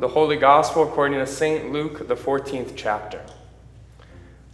the 0.00 0.08
Holy 0.08 0.36
Gospel 0.36 0.84
according 0.84 1.18
to 1.18 1.26
St. 1.26 1.72
Luke, 1.72 2.08
the 2.08 2.16
14th 2.16 2.72
chapter. 2.74 3.22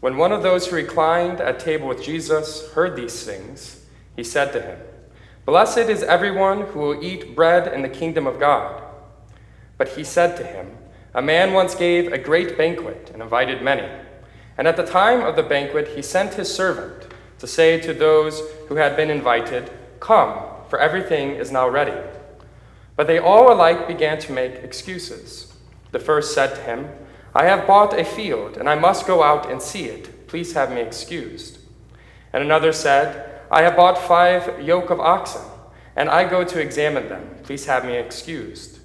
When 0.01 0.17
one 0.17 0.33
of 0.33 0.43
those 0.43 0.67
who 0.67 0.75
reclined 0.75 1.41
at 1.41 1.61
table 1.61 1.87
with 1.87 2.03
Jesus 2.03 2.69
heard 2.73 2.97
these 2.97 3.23
things, 3.23 3.87
he 4.17 4.25
said 4.25 4.53
to 4.53 4.61
him, 4.61 4.81
Blessed 5.45 5.89
is 5.89 6.03
everyone 6.03 6.63
who 6.63 6.81
will 6.81 7.05
eat 7.05 7.37
bread 7.37 7.73
in 7.73 7.83
the 7.83 7.89
kingdom 7.89 8.27
of 8.27 8.41
God. 8.41 8.83
But 9.79 9.91
he 9.91 10.03
said 10.03 10.37
to 10.39 10.43
him, 10.43 10.79
A 11.15 11.23
man 11.23 11.53
once 11.53 11.77
gave 11.77 12.13
a 12.13 12.19
great 12.19 12.59
banquet 12.59 13.13
and 13.15 13.23
invited 13.23 13.63
many. 13.63 13.89
And 14.59 14.67
at 14.67 14.77
the 14.77 14.85
time 14.85 15.21
of 15.21 15.37
the 15.37 15.45
banquet, 15.45 15.95
he 15.95 16.03
sent 16.03 16.35
his 16.35 16.53
servant 16.53 17.07
to 17.39 17.47
say 17.47 17.81
to 17.83 17.95
those 17.95 18.41
who 18.69 18.75
had 18.75 18.97
been 18.97 19.11
invited, 19.11 19.71
Come, 20.01 20.41
for 20.69 20.81
everything 20.81 21.37
is 21.37 21.53
now 21.53 21.69
ready. 21.69 21.97
But 22.97 23.07
they 23.07 23.19
all 23.19 23.53
alike 23.53 23.87
began 23.87 24.19
to 24.21 24.33
make 24.33 24.55
excuses. 24.55 25.53
The 25.93 25.99
first 25.99 26.35
said 26.35 26.55
to 26.55 26.63
him, 26.63 26.89
I 27.35 27.45
have 27.45 27.67
bought 27.67 27.99
a 27.99 28.05
field, 28.05 28.57
and 28.57 28.69
I 28.69 28.75
must 28.75 29.07
go 29.07 29.23
out 29.23 29.51
and 29.51 29.61
see 29.61 29.85
it. 29.85 30.27
Please 30.27 30.55
have 30.55 30.73
me 30.73 30.81
excused. 30.81 31.59
And 32.33 32.43
another 32.43 32.73
said, 32.73 33.43
I 33.51 33.63
have 33.63 33.77
bought 33.77 33.99
five 33.99 34.63
yoke 34.63 34.91
of 34.91 34.99
oxen, 34.99 35.43
and 35.95 36.09
I 36.09 36.29
go 36.29 36.43
to 36.45 36.61
examine 36.61 37.09
them. 37.09 37.37
Please 37.43 37.67
have 37.67 37.85
me 37.85 37.97
excused. 37.97 38.81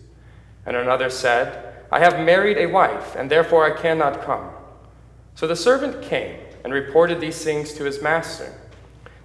And 0.65 0.75
another 0.75 1.09
said, 1.09 1.73
I 1.91 1.99
have 1.99 2.25
married 2.25 2.57
a 2.57 2.67
wife, 2.67 3.15
and 3.15 3.31
therefore 3.31 3.65
I 3.65 3.81
cannot 3.81 4.21
come. 4.21 4.49
So 5.35 5.47
the 5.47 5.55
servant 5.55 6.01
came 6.01 6.39
and 6.63 6.73
reported 6.73 7.19
these 7.19 7.43
things 7.43 7.73
to 7.73 7.85
his 7.85 8.01
master. 8.01 8.53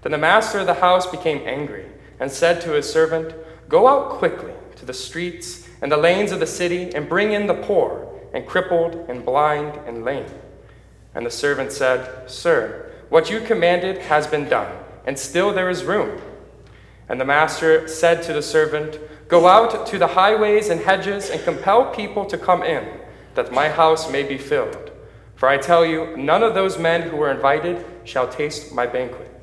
Then 0.02 0.12
the 0.12 0.18
master 0.18 0.60
of 0.60 0.66
the 0.66 0.74
house 0.74 1.06
became 1.06 1.46
angry 1.46 1.86
and 2.18 2.30
said 2.30 2.60
to 2.62 2.72
his 2.72 2.90
servant, 2.90 3.34
Go 3.68 3.88
out 3.88 4.10
quickly 4.10 4.54
the 4.86 4.94
streets 4.94 5.68
and 5.82 5.90
the 5.90 5.96
lanes 5.96 6.32
of 6.32 6.40
the 6.40 6.46
city 6.46 6.94
and 6.94 7.08
bring 7.08 7.32
in 7.32 7.46
the 7.46 7.54
poor 7.54 8.08
and 8.32 8.46
crippled 8.46 8.94
and 9.08 9.24
blind 9.24 9.78
and 9.86 10.04
lame. 10.04 10.26
And 11.14 11.24
the 11.24 11.30
servant 11.30 11.72
said, 11.72 12.30
Sir, 12.30 12.92
what 13.08 13.30
you 13.30 13.40
commanded 13.40 13.98
has 13.98 14.26
been 14.26 14.48
done, 14.48 14.70
and 15.06 15.18
still 15.18 15.52
there 15.52 15.70
is 15.70 15.84
room. 15.84 16.20
And 17.08 17.20
the 17.20 17.24
master 17.24 17.86
said 17.88 18.22
to 18.24 18.32
the 18.32 18.42
servant, 18.42 18.98
Go 19.28 19.46
out 19.46 19.86
to 19.86 19.98
the 19.98 20.06
highways 20.08 20.68
and 20.68 20.80
hedges 20.80 21.30
and 21.30 21.42
compel 21.42 21.90
people 21.92 22.24
to 22.26 22.38
come 22.38 22.62
in, 22.62 23.00
that 23.34 23.52
my 23.52 23.68
house 23.68 24.10
may 24.10 24.22
be 24.22 24.38
filled. 24.38 24.90
For 25.34 25.48
I 25.48 25.58
tell 25.58 25.84
you, 25.84 26.16
none 26.16 26.42
of 26.42 26.54
those 26.54 26.78
men 26.78 27.02
who 27.02 27.16
were 27.16 27.30
invited 27.30 27.84
shall 28.04 28.28
taste 28.28 28.72
my 28.72 28.86
banquet. 28.86 29.35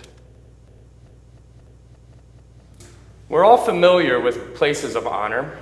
We're 3.30 3.46
all 3.46 3.58
familiar 3.58 4.20
with 4.20 4.54
places 4.56 4.96
of 4.96 5.08
honor. 5.08 5.58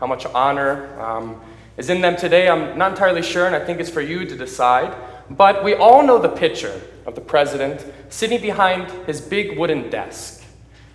How 0.00 0.06
much 0.06 0.26
honor 0.26 1.00
um, 1.00 1.40
is 1.76 1.88
in 1.88 2.00
them 2.00 2.16
today, 2.16 2.48
I'm 2.48 2.76
not 2.76 2.90
entirely 2.90 3.22
sure, 3.22 3.46
and 3.46 3.54
I 3.54 3.64
think 3.64 3.80
it's 3.80 3.90
for 3.90 4.00
you 4.00 4.26
to 4.26 4.36
decide. 4.36 4.94
But 5.30 5.62
we 5.62 5.74
all 5.74 6.04
know 6.04 6.18
the 6.18 6.28
picture 6.28 6.80
of 7.06 7.14
the 7.14 7.20
president 7.20 7.86
sitting 8.08 8.40
behind 8.40 8.90
his 9.06 9.20
big 9.20 9.58
wooden 9.58 9.90
desk. 9.90 10.42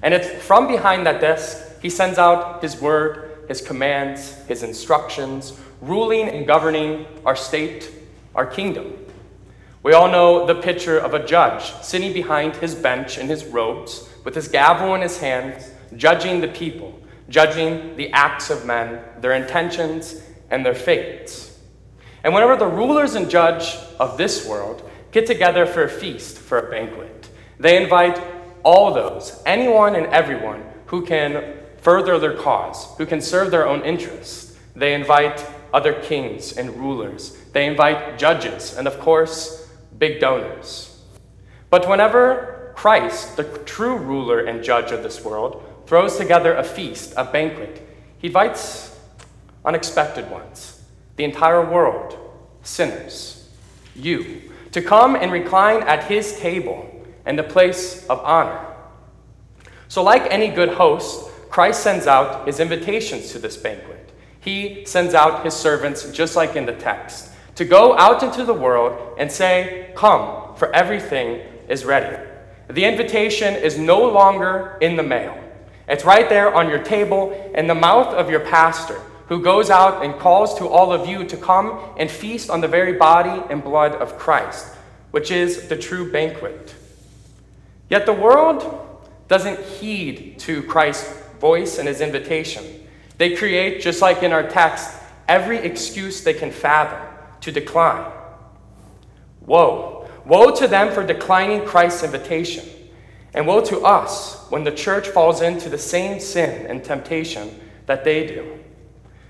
And 0.02 0.14
it's 0.14 0.28
from 0.44 0.68
behind 0.68 1.06
that 1.06 1.22
desk 1.22 1.82
he 1.82 1.90
sends 1.90 2.18
out 2.18 2.62
his 2.62 2.80
word, 2.80 3.46
his 3.48 3.62
commands, 3.62 4.36
his 4.48 4.62
instructions, 4.62 5.58
ruling 5.82 6.28
and 6.28 6.46
governing 6.46 7.06
our 7.26 7.36
state, 7.36 7.92
our 8.36 8.46
kingdom. 8.46 8.94
We 9.82 9.94
all 9.94 10.12
know 10.12 10.46
the 10.46 10.56
picture 10.56 11.00
of 11.00 11.14
a 11.14 11.26
judge 11.26 11.74
sitting 11.82 12.12
behind 12.12 12.58
his 12.58 12.76
bench 12.76 13.18
in 13.18 13.28
his 13.28 13.46
robes 13.46 14.10
with 14.26 14.36
his 14.36 14.50
gavel 14.50 14.94
in 14.96 15.02
his 15.02 15.20
hands, 15.20 15.69
judging 15.96 16.42
the 16.42 16.48
people, 16.48 17.00
judging 17.30 17.96
the 17.96 18.12
acts 18.12 18.50
of 18.50 18.66
men, 18.66 19.02
their 19.20 19.34
intentions, 19.34 20.22
and 20.50 20.66
their 20.66 20.76
fates. 20.76 21.60
And 22.24 22.34
whenever 22.34 22.56
the 22.56 22.68
rulers 22.68 23.16
and 23.16 23.30
judge 23.30 23.76
of 24.00 24.18
this 24.18 24.46
world 24.48 24.90
get 25.12 25.26
together 25.26 25.66
for 25.66 25.84
a 25.84 25.90
feast, 25.90 26.38
for 26.38 26.60
a 26.60 26.70
banquet, 26.70 27.30
they 27.60 27.82
invite 27.82 28.22
all 28.64 28.94
those, 28.94 29.42
anyone 29.46 29.96
and 29.96 30.08
everyone 30.08 30.64
who 30.88 31.06
can 31.06 31.58
further 31.78 32.20
their 32.20 32.36
cause, 32.36 32.96
who 32.98 33.06
can 33.06 33.22
serve 33.22 33.52
their 33.52 33.68
own 33.68 33.82
interests. 33.84 34.58
They 34.76 34.94
invite 34.94 35.46
other 35.74 35.94
kings 35.94 36.58
and 36.58 36.76
rulers. 36.76 37.38
They 37.54 37.68
invite 37.68 38.18
judges, 38.18 38.78
and 38.78 38.88
of 38.88 39.00
course, 39.00 39.70
big 39.98 40.20
donors. 40.20 41.00
But 41.70 41.88
whenever 41.88 42.74
Christ, 42.76 43.38
the 43.38 43.44
true 43.66 43.98
ruler 43.98 44.46
and 44.46 44.64
judge 44.64 44.92
of 44.92 45.04
this 45.04 45.24
world, 45.24 45.64
throws 45.90 46.18
together 46.18 46.54
a 46.56 46.64
feast, 46.64 47.16
a 47.18 47.26
banquet, 47.26 47.82
he 48.20 48.28
invites 48.28 48.96
unexpected 49.66 50.30
ones, 50.30 50.84
the 51.16 51.24
entire 51.24 51.66
world, 51.66 52.16
sinners, 52.62 53.50
you, 53.96 54.40
to 54.72 54.84
come 54.84 55.16
and 55.16 55.32
recline 55.32 55.82
at 55.82 56.04
his 56.04 56.38
table 56.38 56.88
and 57.26 57.40
the 57.40 57.44
place 57.44 58.06
of 58.06 58.20
honor. 58.20 58.68
So, 59.88 60.04
like 60.04 60.32
any 60.32 60.50
good 60.50 60.70
host, 60.70 61.28
Christ 61.50 61.82
sends 61.82 62.06
out 62.06 62.46
his 62.46 62.60
invitations 62.60 63.32
to 63.32 63.40
this 63.40 63.58
banquet. 63.58 64.12
He 64.42 64.86
sends 64.86 65.16
out 65.16 65.44
his 65.44 65.56
servants, 65.56 66.12
just 66.12 66.36
like 66.36 66.56
in 66.56 66.68
the 66.68 66.74
text, 66.74 67.32
to 67.56 67.66
go 67.66 67.98
out 67.98 68.22
into 68.22 68.46
the 68.46 68.54
world 68.54 69.16
and 69.18 69.32
say, 69.32 69.92
Come, 69.96 70.56
for 70.56 70.72
everything 70.72 71.42
is 71.68 71.84
ready. 71.84 72.16
The 72.70 72.86
invitation 72.86 73.56
is 73.56 73.80
no 73.80 74.08
longer 74.08 74.78
in 74.82 74.96
the 74.96 75.02
mail. 75.02 75.36
It's 75.90 76.06
right 76.06 76.30
there 76.30 76.54
on 76.54 76.70
your 76.70 76.84
table 76.84 77.52
in 77.56 77.66
the 77.66 77.74
mouth 77.74 78.14
of 78.14 78.30
your 78.30 78.42
pastor, 78.42 79.02
who 79.28 79.42
goes 79.42 79.72
out 79.72 80.06
and 80.06 80.20
calls 80.20 80.58
to 80.60 80.68
all 80.68 80.94
of 80.94 81.08
you 81.08 81.26
to 81.26 81.36
come 81.36 81.80
and 81.98 82.10
feast 82.10 82.52
on 82.52 82.62
the 82.62 82.68
very 82.68 82.94
body 82.94 83.44
and 83.50 83.64
blood 83.64 83.94
of 83.94 84.18
Christ, 84.20 84.68
which 85.10 85.32
is 85.32 85.68
the 85.68 85.76
true 85.76 86.12
banquet. 86.12 86.76
Yet 87.90 88.06
the 88.06 88.14
world 88.14 89.10
doesn't 89.28 89.60
heed 89.60 90.38
to 90.40 90.62
Christ's 90.64 91.12
voice 91.40 91.80
and 91.80 91.88
his 91.88 92.02
invitation. 92.02 92.88
They 93.18 93.36
create, 93.36 93.82
just 93.82 94.02
like 94.02 94.22
in 94.22 94.32
our 94.32 94.48
text, 94.48 94.96
every 95.28 95.58
excuse 95.58 96.24
they 96.24 96.36
can 96.36 96.52
fathom 96.52 97.02
to 97.42 97.52
decline. 97.52 98.12
Woe. 99.42 100.08
Woe 100.26 100.52
to 100.56 100.68
them 100.68 100.94
for 100.94 101.04
declining 101.04 101.66
Christ's 101.66 102.04
invitation. 102.04 102.66
And 103.34 103.46
woe 103.46 103.62
to 103.66 103.82
us 103.82 104.46
when 104.50 104.64
the 104.64 104.72
church 104.72 105.08
falls 105.08 105.42
into 105.42 105.70
the 105.70 105.78
same 105.78 106.20
sin 106.20 106.66
and 106.66 106.84
temptation 106.84 107.60
that 107.86 108.04
they 108.04 108.26
do. 108.26 108.60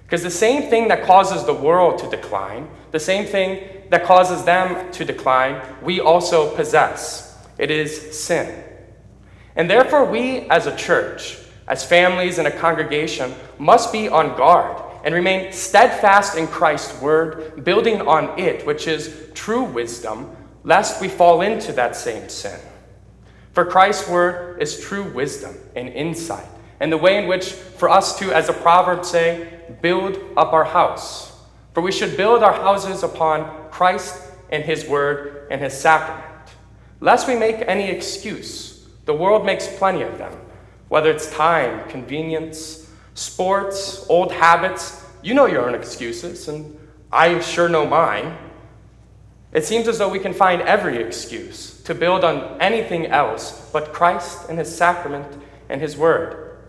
Because 0.06 0.24
the 0.24 0.32
same 0.32 0.70
thing 0.70 0.88
that 0.88 1.04
causes 1.04 1.46
the 1.46 1.54
world 1.54 2.00
to 2.00 2.10
decline, 2.10 2.68
the 2.92 3.00
same 3.00 3.26
thing 3.26 3.64
that 3.90 4.06
causes 4.06 4.44
them 4.44 4.92
to 4.92 5.06
decline, 5.06 5.62
we 5.84 6.00
also 6.00 6.56
possess. 6.56 7.38
It 7.58 7.70
is 7.70 8.18
sin. 8.18 8.64
And 9.56 9.70
therefore, 9.70 10.06
we 10.06 10.42
as 10.50 10.66
a 10.66 10.76
church, 10.76 11.38
as 11.68 11.86
families 11.86 12.38
and 12.38 12.48
a 12.48 12.58
congregation, 12.58 13.34
must 13.58 13.92
be 13.92 14.08
on 14.08 14.36
guard 14.38 14.82
and 15.04 15.14
remain 15.14 15.52
steadfast 15.52 16.38
in 16.38 16.48
Christ's 16.48 17.00
word, 17.02 17.64
building 17.64 18.02
on 18.02 18.38
it, 18.40 18.66
which 18.66 18.88
is 18.88 19.30
true 19.34 19.64
wisdom, 19.64 20.36
lest 20.64 21.02
we 21.02 21.08
fall 21.08 21.42
into 21.42 21.72
that 21.74 21.96
same 21.96 22.30
sin. 22.30 22.60
For 23.60 23.66
Christ's 23.66 24.08
word 24.08 24.62
is 24.62 24.80
true 24.80 25.04
wisdom 25.12 25.54
and 25.76 25.90
insight, 25.90 26.48
and 26.80 26.90
the 26.90 26.98
way 26.98 27.18
in 27.18 27.28
which, 27.28 27.52
for 27.52 27.90
us 27.90 28.18
to, 28.20 28.32
as 28.32 28.48
the 28.48 28.54
Proverbs 28.54 29.10
say, 29.10 29.60
build 29.82 30.18
up 30.38 30.54
our 30.54 30.64
house. 30.64 31.38
For 31.74 31.82
we 31.82 31.92
should 31.92 32.16
build 32.16 32.42
our 32.42 32.54
houses 32.54 33.04
upon 33.04 33.70
Christ 33.70 34.16
and 34.50 34.64
his 34.64 34.88
word 34.88 35.50
and 35.52 35.60
his 35.60 35.74
sacrament. 35.74 36.24
Lest 37.02 37.28
we 37.28 37.36
make 37.36 37.58
any 37.68 37.90
excuse, 37.90 38.88
the 39.04 39.14
world 39.14 39.46
makes 39.46 39.68
plenty 39.68 40.04
of 40.04 40.18
them, 40.18 40.32
whether 40.88 41.12
it's 41.12 41.30
time, 41.30 41.86
convenience, 41.90 42.90
sports, 43.14 44.06
old 44.08 44.32
habits. 44.32 45.06
You 45.22 45.34
know 45.34 45.48
your 45.48 45.68
own 45.68 45.76
excuses, 45.76 46.48
and 46.48 46.80
I 47.12 47.42
sure 47.42 47.68
know 47.68 47.86
mine. 47.86 48.38
It 49.52 49.66
seems 49.66 49.90
as 49.90 49.98
though 49.98 50.08
we 50.08 50.20
can 50.20 50.34
find 50.34 50.62
every 50.62 51.04
excuse 51.04 51.79
to 51.90 51.96
build 51.96 52.24
on 52.24 52.62
anything 52.62 53.08
else 53.08 53.68
but 53.74 53.94
Christ 53.94 54.48
and 54.48 54.60
His 54.60 54.74
sacrament 54.74 55.42
and 55.70 55.82
His 55.82 55.98
Word. 55.98 56.60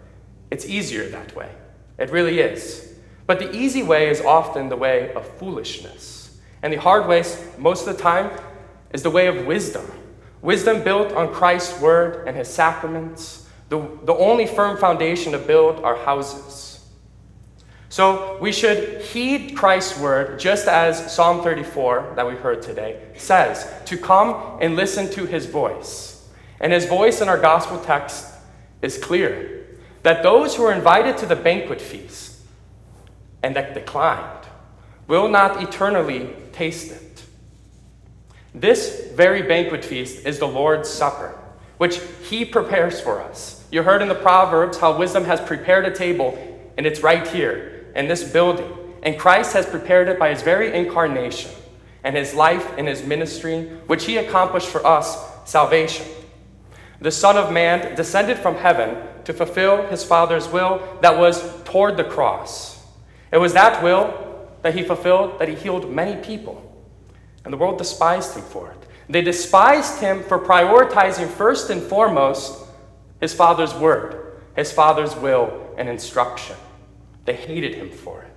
It's 0.51 0.65
easier 0.65 1.11
that 1.11 1.37
way. 1.37 1.51
It 1.99 2.11
really 2.11 2.41
is. 2.41 2.95
But 3.27 3.39
the 3.39 3.55
easy 3.55 3.83
way 3.83 4.09
is 4.09 4.23
often 4.23 4.71
the 4.71 4.79
way 4.79 5.13
of 5.13 5.29
foolishness. 5.37 6.41
And 6.63 6.73
the 6.73 6.79
hard 6.79 7.07
way, 7.07 7.23
most 7.59 7.87
of 7.87 7.95
the 7.95 8.03
time, 8.03 8.31
is 8.95 9.03
the 9.03 9.11
way 9.11 9.27
of 9.27 9.45
wisdom. 9.45 9.85
Wisdom 10.41 10.83
built 10.83 11.13
on 11.13 11.35
Christ's 11.35 11.79
Word 11.83 12.27
and 12.27 12.35
His 12.35 12.49
sacraments, 12.49 13.47
the, 13.69 13.79
the 14.05 14.15
only 14.15 14.47
firm 14.47 14.79
foundation 14.79 15.33
to 15.33 15.39
build 15.39 15.85
our 15.85 15.97
houses. 15.97 16.70
So 17.91 18.39
we 18.41 18.53
should 18.53 19.03
heed 19.03 19.57
Christ's 19.57 19.99
word 19.99 20.39
just 20.39 20.69
as 20.69 21.13
Psalm 21.13 21.43
34 21.43 22.13
that 22.15 22.25
we 22.25 22.35
heard 22.35 22.63
today 22.63 23.03
says 23.17 23.69
to 23.87 23.99
come 23.99 24.59
and 24.63 24.77
listen 24.77 25.11
to 25.11 25.27
his 25.27 25.47
voice. 25.47 26.29
And 26.61 26.73
his 26.73 26.87
voice 26.87 27.21
in 27.21 27.29
our 27.29 27.37
gospel 27.39 27.81
text 27.81 28.33
is 28.81 28.97
clear 28.97 29.67
that 30.05 30.23
those 30.23 30.55
who 30.55 30.63
are 30.63 30.73
invited 30.73 31.19
to 31.19 31.27
the 31.27 31.35
banquet 31.35 31.81
feast 31.81 32.41
and 33.43 33.57
that 33.57 33.75
declined 33.75 34.47
will 35.09 35.27
not 35.27 35.61
eternally 35.61 36.31
taste 36.53 36.93
it. 36.93 37.25
This 38.55 39.11
very 39.15 39.43
banquet 39.43 39.85
feast 39.85 40.25
is 40.25 40.39
the 40.39 40.47
Lord's 40.47 40.89
Supper, 40.89 41.37
which 41.79 42.01
He 42.29 42.45
prepares 42.45 43.01
for 43.01 43.21
us. 43.21 43.67
You 43.73 43.83
heard 43.83 44.01
in 44.01 44.09
the 44.09 44.15
Proverbs 44.15 44.79
how 44.79 44.97
wisdom 44.97 45.25
has 45.25 45.41
prepared 45.41 45.87
a 45.87 45.95
table, 45.95 46.39
and 46.77 46.87
it's 46.87 47.03
right 47.03 47.27
here 47.27 47.80
in 47.95 48.09
this 48.09 48.25
building. 48.25 48.71
And 49.03 49.19
Christ 49.19 49.53
has 49.55 49.67
prepared 49.67 50.09
it 50.09 50.19
by 50.19 50.31
His 50.31 50.43
very 50.43 50.75
incarnation 50.75 51.51
and 52.05 52.17
His 52.17 52.35
life 52.35 52.73
and 52.79 52.87
His 52.87 53.05
ministry, 53.05 53.65
which 53.87 54.05
He 54.05 54.17
accomplished 54.17 54.69
for 54.69 54.85
us 54.87 55.19
salvation. 55.49 56.07
The 57.01 57.11
Son 57.11 57.37
of 57.37 57.53
Man 57.53 57.95
descended 57.95 58.39
from 58.39 58.57
heaven 58.57 58.97
to 59.25 59.33
fulfill 59.33 59.87
His 59.87 60.05
Father's 60.05 60.49
will 60.49 60.99
that 61.01 61.19
was 61.19 61.63
toward 61.65 61.97
the 61.97 62.05
cross. 62.05 62.81
It 63.33 63.39
was 63.39 63.55
that 63.55 63.83
will 63.83 64.27
that 64.63 64.75
he 64.75 64.83
fulfilled 64.83 65.39
that 65.39 65.49
he 65.49 65.55
healed 65.55 65.91
many 65.91 66.21
people. 66.23 66.67
And 67.45 67.53
the 67.53 67.57
world 67.57 67.79
despised 67.79 68.37
him 68.37 68.43
for 68.43 68.71
it. 68.71 68.77
They 69.09 69.23
despised 69.23 70.01
him 70.01 70.23
for 70.23 70.39
prioritizing 70.39 71.29
first 71.29 71.71
and 71.71 71.83
foremost 71.83 72.67
his 73.21 73.35
father's 73.35 73.75
word, 73.75 74.41
his 74.55 74.73
father's 74.73 75.17
will 75.17 75.75
and 75.77 75.89
instruction. 75.89 76.57
They 77.25 77.35
hated 77.35 77.75
him 77.75 77.91
for 77.91 78.23
it. 78.23 78.31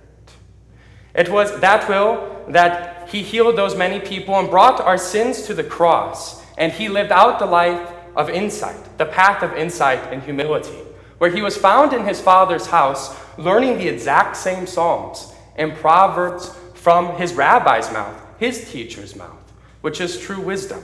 It 1.14 1.28
was 1.30 1.60
that 1.60 1.88
will 1.88 2.44
that 2.48 3.08
he 3.08 3.22
healed 3.22 3.56
those 3.56 3.76
many 3.76 4.00
people 4.00 4.38
and 4.38 4.50
brought 4.50 4.80
our 4.80 4.98
sins 4.98 5.42
to 5.42 5.54
the 5.54 5.64
cross. 5.64 6.42
And 6.58 6.72
he 6.72 6.88
lived 6.88 7.12
out 7.12 7.38
the 7.38 7.46
life 7.46 7.90
of 8.16 8.30
insight, 8.30 8.98
the 8.98 9.06
path 9.06 9.42
of 9.42 9.54
insight 9.54 10.12
and 10.12 10.22
humility, 10.22 10.78
where 11.18 11.30
he 11.30 11.42
was 11.42 11.56
found 11.56 11.92
in 11.92 12.04
his 12.04 12.20
father's 12.20 12.66
house, 12.66 13.16
learning 13.38 13.78
the 13.78 13.88
exact 13.88 14.36
same 14.36 14.66
Psalms 14.66 15.32
and 15.56 15.74
Proverbs 15.74 16.56
from 16.74 17.16
his 17.16 17.34
rabbi's 17.34 17.92
mouth, 17.92 18.20
his 18.38 18.70
teacher's 18.70 19.16
mouth, 19.16 19.52
which 19.80 20.00
is 20.00 20.18
true 20.18 20.40
wisdom. 20.40 20.82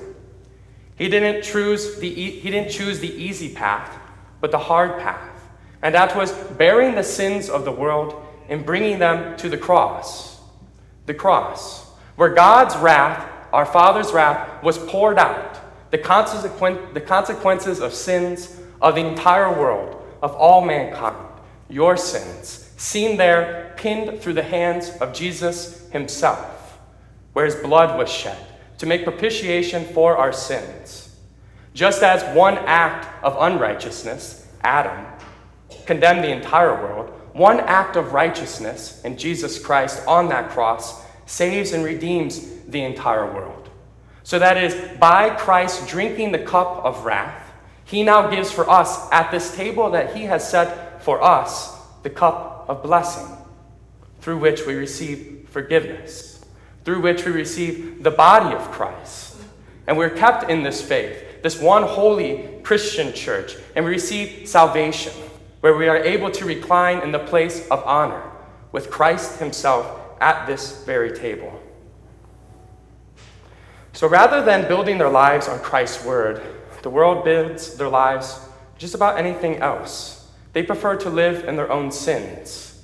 He 0.96 1.08
didn't 1.08 1.42
choose 1.42 1.98
the, 1.98 2.12
he 2.12 2.50
didn't 2.50 2.70
choose 2.70 3.00
the 3.00 3.12
easy 3.12 3.54
path, 3.54 3.98
but 4.40 4.50
the 4.50 4.58
hard 4.58 5.00
path. 5.00 5.29
And 5.82 5.94
that 5.94 6.16
was 6.16 6.32
bearing 6.32 6.94
the 6.94 7.02
sins 7.02 7.48
of 7.48 7.64
the 7.64 7.72
world 7.72 8.26
and 8.48 8.66
bringing 8.66 8.98
them 8.98 9.36
to 9.38 9.48
the 9.48 9.56
cross. 9.56 10.40
The 11.06 11.14
cross, 11.14 11.86
where 12.16 12.34
God's 12.34 12.76
wrath, 12.76 13.30
our 13.52 13.66
Father's 13.66 14.12
wrath, 14.12 14.62
was 14.62 14.78
poured 14.78 15.18
out. 15.18 15.58
The, 15.90 15.98
consequent, 15.98 16.94
the 16.94 17.00
consequences 17.00 17.80
of 17.80 17.94
sins 17.94 18.60
of 18.80 18.94
the 18.94 19.06
entire 19.06 19.58
world, 19.58 19.96
of 20.22 20.34
all 20.34 20.64
mankind, 20.64 21.16
your 21.68 21.96
sins, 21.96 22.72
seen 22.76 23.16
there 23.16 23.74
pinned 23.76 24.20
through 24.20 24.34
the 24.34 24.42
hands 24.42 24.90
of 25.00 25.12
Jesus 25.12 25.88
himself, 25.90 26.78
where 27.32 27.44
his 27.44 27.56
blood 27.56 27.98
was 27.98 28.10
shed 28.10 28.38
to 28.78 28.86
make 28.86 29.04
propitiation 29.04 29.84
for 29.84 30.16
our 30.16 30.32
sins. 30.32 31.16
Just 31.74 32.02
as 32.02 32.22
one 32.36 32.58
act 32.58 33.06
of 33.22 33.36
unrighteousness, 33.38 34.48
Adam, 34.62 35.06
condemned 35.90 36.22
the 36.22 36.30
entire 36.30 36.72
world, 36.72 37.10
one 37.32 37.58
act 37.58 37.96
of 37.96 38.12
righteousness 38.12 39.02
in 39.02 39.16
Jesus 39.16 39.58
Christ 39.58 40.00
on 40.06 40.28
that 40.28 40.50
cross 40.50 41.04
saves 41.26 41.72
and 41.72 41.82
redeems 41.82 42.48
the 42.68 42.84
entire 42.84 43.26
world. 43.26 43.68
So 44.22 44.38
that 44.38 44.56
is, 44.56 44.72
by 45.00 45.30
Christ 45.30 45.88
drinking 45.88 46.30
the 46.30 46.38
cup 46.38 46.84
of 46.84 47.04
wrath, 47.04 47.44
he 47.84 48.04
now 48.04 48.30
gives 48.30 48.52
for 48.52 48.70
us 48.70 49.10
at 49.10 49.32
this 49.32 49.56
table 49.56 49.90
that 49.90 50.14
he 50.14 50.26
has 50.26 50.48
set 50.48 51.02
for 51.02 51.20
us 51.20 51.76
the 52.04 52.10
cup 52.10 52.66
of 52.68 52.84
blessing 52.84 53.26
through 54.20 54.38
which 54.38 54.64
we 54.64 54.74
receive 54.74 55.48
forgiveness, 55.50 56.44
through 56.84 57.00
which 57.00 57.24
we 57.24 57.32
receive 57.32 58.04
the 58.04 58.12
body 58.12 58.54
of 58.54 58.70
Christ. 58.70 59.38
And 59.88 59.98
we're 59.98 60.10
kept 60.10 60.48
in 60.48 60.62
this 60.62 60.80
faith, 60.80 61.42
this 61.42 61.60
one 61.60 61.82
holy 61.82 62.60
Christian 62.62 63.12
church, 63.12 63.56
and 63.74 63.84
we 63.84 63.90
receive 63.90 64.46
salvation, 64.46 65.12
where 65.60 65.76
we 65.76 65.88
are 65.88 65.98
able 65.98 66.30
to 66.30 66.44
recline 66.44 67.00
in 67.02 67.12
the 67.12 67.18
place 67.18 67.66
of 67.68 67.82
honor 67.84 68.22
with 68.72 68.90
Christ 68.90 69.38
Himself 69.38 70.00
at 70.20 70.46
this 70.46 70.84
very 70.84 71.12
table. 71.16 71.60
So 73.92 74.08
rather 74.08 74.42
than 74.42 74.68
building 74.68 74.98
their 74.98 75.10
lives 75.10 75.48
on 75.48 75.58
Christ's 75.60 76.04
word, 76.04 76.42
the 76.82 76.90
world 76.90 77.24
builds 77.24 77.74
their 77.74 77.88
lives 77.88 78.40
just 78.78 78.94
about 78.94 79.18
anything 79.18 79.56
else. 79.56 80.30
They 80.52 80.62
prefer 80.62 80.96
to 80.96 81.10
live 81.10 81.44
in 81.44 81.56
their 81.56 81.70
own 81.70 81.90
sins 81.90 82.82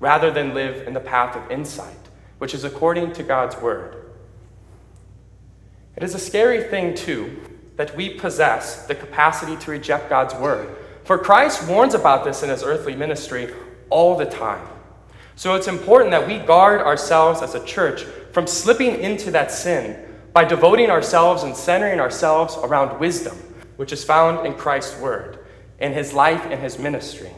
rather 0.00 0.30
than 0.30 0.54
live 0.54 0.86
in 0.86 0.94
the 0.94 1.00
path 1.00 1.36
of 1.36 1.50
insight, 1.50 1.96
which 2.38 2.54
is 2.54 2.64
according 2.64 3.12
to 3.12 3.22
God's 3.22 3.56
word. 3.56 4.12
It 5.96 6.02
is 6.02 6.14
a 6.14 6.18
scary 6.18 6.62
thing, 6.62 6.94
too, 6.94 7.40
that 7.76 7.96
we 7.96 8.10
possess 8.10 8.86
the 8.86 8.94
capacity 8.94 9.56
to 9.56 9.70
reject 9.70 10.08
God's 10.08 10.34
word. 10.34 10.74
For 11.04 11.18
Christ 11.18 11.68
warns 11.68 11.94
about 11.94 12.24
this 12.24 12.42
in 12.42 12.48
his 12.48 12.62
earthly 12.62 12.96
ministry 12.96 13.54
all 13.90 14.16
the 14.16 14.24
time. 14.24 14.66
So 15.36 15.54
it's 15.54 15.68
important 15.68 16.12
that 16.12 16.26
we 16.26 16.38
guard 16.38 16.80
ourselves 16.80 17.42
as 17.42 17.54
a 17.54 17.64
church 17.64 18.04
from 18.32 18.46
slipping 18.46 19.00
into 19.00 19.30
that 19.32 19.50
sin 19.50 19.98
by 20.32 20.44
devoting 20.44 20.90
ourselves 20.90 21.42
and 21.42 21.54
centering 21.54 22.00
ourselves 22.00 22.56
around 22.56 22.98
wisdom, 22.98 23.36
which 23.76 23.92
is 23.92 24.02
found 24.02 24.46
in 24.46 24.54
Christ's 24.54 24.98
word, 24.98 25.38
in 25.78 25.92
his 25.92 26.12
life 26.12 26.44
and 26.50 26.60
his 26.60 26.78
ministry. 26.78 27.30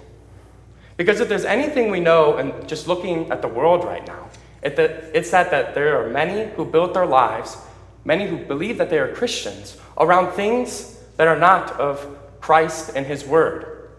Because 0.97 1.21
if 1.21 1.29
there's 1.29 1.45
anything 1.45 1.91
we 1.91 2.01
know, 2.01 2.37
and 2.37 2.67
just 2.69 2.87
looking 2.87 3.31
at 3.31 3.43
the 3.43 3.49
world 3.49 3.85
right 3.85 4.07
now, 4.07 4.31
it's 4.63 5.31
that, 5.31 5.51
that 5.51 5.75
there 5.75 6.01
are 6.01 6.09
many 6.09 6.51
who 6.55 6.65
built 6.65 6.95
their 6.95 7.07
lives, 7.07 7.59
many 8.05 8.27
who 8.27 8.39
believe 8.39 8.79
that 8.79 8.91
they 8.91 8.99
are 8.99 9.13
Christians, 9.13 9.77
around 9.99 10.33
things 10.33 10.99
that 11.17 11.29
are 11.29 11.39
not 11.39 11.73
of 11.73 12.16
Christ 12.47 12.93
and 12.95 13.05
His 13.05 13.25
Word. 13.25 13.91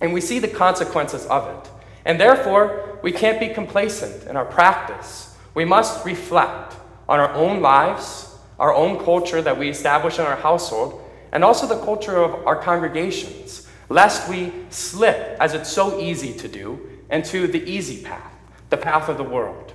And 0.00 0.12
we 0.12 0.20
see 0.20 0.40
the 0.40 0.48
consequences 0.48 1.24
of 1.26 1.46
it. 1.46 1.70
And 2.04 2.20
therefore, 2.20 2.98
we 3.04 3.12
can't 3.12 3.38
be 3.38 3.50
complacent 3.50 4.26
in 4.28 4.36
our 4.36 4.44
practice. 4.44 5.36
We 5.54 5.64
must 5.64 6.04
reflect 6.04 6.74
on 7.08 7.20
our 7.20 7.32
own 7.34 7.62
lives, 7.62 8.36
our 8.58 8.74
own 8.74 9.04
culture 9.04 9.40
that 9.40 9.56
we 9.56 9.68
establish 9.68 10.18
in 10.18 10.24
our 10.24 10.34
household, 10.34 11.00
and 11.30 11.44
also 11.44 11.68
the 11.68 11.78
culture 11.84 12.16
of 12.16 12.44
our 12.48 12.60
congregations 12.60 13.68
lest 13.88 14.28
we 14.28 14.52
slip, 14.70 15.36
as 15.38 15.54
it's 15.54 15.70
so 15.70 16.00
easy 16.00 16.32
to 16.34 16.48
do, 16.48 16.80
into 17.12 17.46
the 17.46 17.62
easy 17.62 18.02
path, 18.02 18.34
the 18.70 18.76
path 18.76 19.08
of 19.08 19.18
the 19.18 19.22
world. 19.22 19.72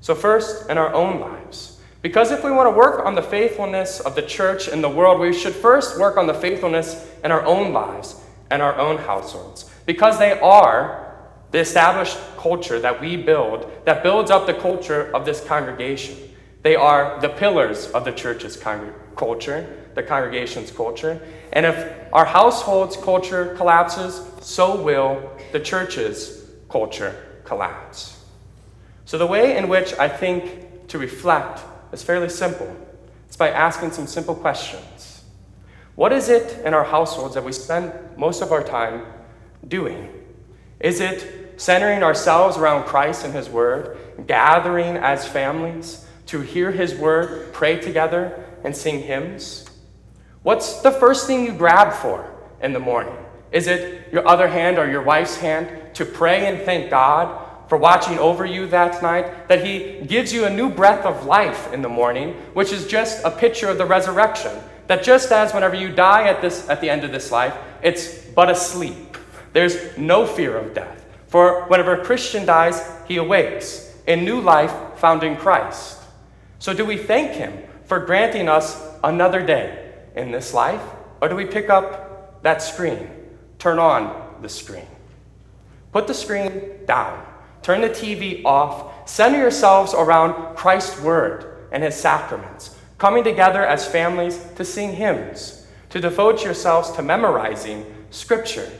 So, 0.00 0.16
first, 0.16 0.68
in 0.68 0.78
our 0.78 0.92
own 0.92 1.20
lives. 1.20 1.77
Because 2.00 2.30
if 2.30 2.44
we 2.44 2.50
want 2.50 2.72
to 2.72 2.76
work 2.76 3.04
on 3.04 3.14
the 3.14 3.22
faithfulness 3.22 4.00
of 4.00 4.14
the 4.14 4.22
church 4.22 4.68
in 4.68 4.80
the 4.80 4.88
world, 4.88 5.20
we 5.20 5.32
should 5.32 5.54
first 5.54 5.98
work 5.98 6.16
on 6.16 6.26
the 6.26 6.34
faithfulness 6.34 7.10
in 7.24 7.32
our 7.32 7.44
own 7.44 7.72
lives 7.72 8.20
and 8.50 8.62
our 8.62 8.76
own 8.78 8.98
households. 8.98 9.70
Because 9.84 10.18
they 10.18 10.38
are 10.38 11.08
the 11.50 11.58
established 11.58 12.18
culture 12.36 12.78
that 12.78 13.00
we 13.00 13.16
build, 13.16 13.70
that 13.84 14.02
builds 14.02 14.30
up 14.30 14.46
the 14.46 14.54
culture 14.54 15.10
of 15.14 15.24
this 15.24 15.42
congregation. 15.44 16.16
They 16.62 16.76
are 16.76 17.18
the 17.20 17.30
pillars 17.30 17.90
of 17.90 18.04
the 18.04 18.12
church's 18.12 18.56
con- 18.56 18.94
culture, 19.16 19.88
the 19.94 20.02
congregation's 20.02 20.70
culture. 20.70 21.20
And 21.52 21.66
if 21.66 21.92
our 22.12 22.24
household's 22.24 22.96
culture 22.96 23.54
collapses, 23.56 24.22
so 24.40 24.80
will 24.80 25.36
the 25.52 25.60
church's 25.60 26.44
culture 26.68 27.40
collapse. 27.44 28.22
So, 29.04 29.16
the 29.16 29.26
way 29.26 29.56
in 29.56 29.68
which 29.68 29.94
I 29.94 30.08
think 30.08 30.88
to 30.88 30.98
reflect 30.98 31.60
is 31.92 32.02
fairly 32.02 32.28
simple 32.28 32.74
it's 33.28 33.36
by 33.36 33.50
asking 33.50 33.92
some 33.92 34.06
simple 34.06 34.34
questions. 34.34 35.22
What 35.94 36.12
is 36.12 36.28
it 36.28 36.64
in 36.64 36.74
our 36.74 36.84
households 36.84 37.34
that 37.34 37.44
we 37.44 37.52
spend 37.52 37.92
most 38.16 38.40
of 38.40 38.52
our 38.52 38.62
time 38.62 39.04
doing? 39.66 40.08
Is 40.80 41.00
it 41.00 41.60
centering 41.60 42.02
ourselves 42.02 42.56
around 42.56 42.84
Christ 42.84 43.24
and 43.24 43.34
His 43.34 43.48
Word, 43.48 43.98
gathering 44.26 44.96
as 44.96 45.28
families 45.28 46.06
to 46.26 46.40
hear 46.40 46.70
His 46.70 46.94
Word, 46.94 47.52
pray 47.52 47.78
together, 47.78 48.44
and 48.64 48.74
sing 48.74 49.02
hymns? 49.02 49.68
What's 50.42 50.80
the 50.80 50.92
first 50.92 51.26
thing 51.26 51.44
you 51.44 51.52
grab 51.52 51.92
for 51.92 52.32
in 52.62 52.72
the 52.72 52.80
morning? 52.80 53.16
Is 53.52 53.66
it 53.66 54.10
your 54.12 54.26
other 54.26 54.48
hand 54.48 54.78
or 54.78 54.88
your 54.88 55.02
wife's 55.02 55.36
hand 55.36 55.94
to 55.94 56.04
pray 56.04 56.46
and 56.46 56.64
thank 56.64 56.90
God 56.90 57.47
for 57.68 57.78
watching 57.78 58.18
over 58.18 58.44
you 58.44 58.66
that 58.68 59.02
night? 59.02 59.48
That 59.48 59.64
He 59.64 60.00
gives 60.06 60.32
you 60.32 60.44
a 60.44 60.50
new 60.50 60.68
breath 60.68 61.04
of 61.04 61.26
life 61.26 61.72
in 61.72 61.82
the 61.82 61.88
morning, 61.88 62.34
which 62.54 62.72
is 62.72 62.86
just 62.86 63.24
a 63.24 63.30
picture 63.30 63.68
of 63.68 63.78
the 63.78 63.86
resurrection. 63.86 64.52
That 64.86 65.02
just 65.02 65.30
as 65.32 65.52
whenever 65.52 65.76
you 65.76 65.90
die 65.90 66.28
at, 66.28 66.40
this, 66.40 66.68
at 66.68 66.80
the 66.80 66.88
end 66.88 67.04
of 67.04 67.12
this 67.12 67.30
life, 67.30 67.54
it's 67.82 68.24
but 68.34 68.50
a 68.50 68.54
sleep. 68.54 69.16
There's 69.52 69.96
no 69.98 70.26
fear 70.26 70.56
of 70.56 70.74
death. 70.74 71.04
For 71.26 71.64
whenever 71.68 71.94
a 72.00 72.04
Christian 72.04 72.46
dies, 72.46 72.80
he 73.06 73.16
awakes 73.16 73.94
in 74.06 74.24
new 74.24 74.40
life 74.40 74.72
found 74.96 75.22
in 75.22 75.36
Christ. 75.36 75.98
So, 76.58 76.72
do 76.74 76.84
we 76.84 76.96
thank 76.96 77.32
Him 77.32 77.56
for 77.84 78.00
granting 78.00 78.48
us 78.48 78.82
another 79.04 79.44
day? 79.44 79.88
in 80.18 80.32
this 80.32 80.52
life? 80.52 80.82
Or 81.22 81.28
do 81.28 81.34
we 81.34 81.46
pick 81.46 81.70
up 81.70 82.42
that 82.42 82.60
screen, 82.60 83.08
turn 83.58 83.78
on 83.78 84.36
the 84.42 84.48
screen? 84.48 84.86
Put 85.92 86.06
the 86.06 86.14
screen 86.14 86.84
down. 86.86 87.24
Turn 87.62 87.80
the 87.80 87.90
TV 87.90 88.44
off, 88.44 89.08
center 89.08 89.38
yourselves 89.38 89.94
around 89.94 90.56
Christ's 90.56 91.00
word 91.00 91.68
and 91.72 91.82
his 91.82 91.94
sacraments, 91.94 92.76
coming 92.98 93.24
together 93.24 93.64
as 93.64 93.86
families 93.86 94.44
to 94.56 94.64
sing 94.64 94.94
hymns, 94.94 95.66
to 95.90 96.00
devote 96.00 96.44
yourselves 96.44 96.90
to 96.92 97.02
memorizing 97.02 97.84
scripture 98.10 98.70